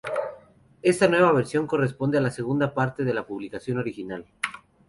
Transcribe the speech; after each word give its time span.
Esta 0.81 1.07
nueva 1.07 1.31
versión 1.31 1.67
corresponde 1.67 2.17
a 2.17 2.21
la 2.21 2.31
segunda 2.31 2.73
parte 2.73 3.03
de 3.03 3.13
la 3.13 3.27
publicación 3.27 3.77
original. 3.77 4.25